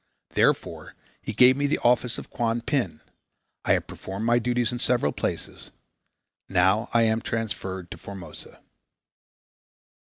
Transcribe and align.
Therefore 0.31 0.95
he 1.21 1.31
gave 1.31 1.55
me 1.55 1.67
the 1.67 1.77
office 1.83 2.17
of 2.17 2.31
Kuan 2.31 2.61
Pin. 2.61 3.01
I 3.63 3.73
have 3.73 3.85
performed 3.85 4.25
my 4.25 4.39
duties 4.39 4.71
in 4.71 4.79
several 4.79 5.11
places. 5.11 5.69
Now 6.49 6.89
I 6.91 7.03
am 7.03 7.21
transferred 7.21 7.91
to 7.91 7.99
Formosa." 7.99 8.63